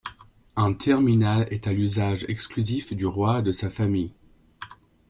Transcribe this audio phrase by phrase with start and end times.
[0.55, 4.11] Un terminal est à l'usage exclusif du roi et de sa famille.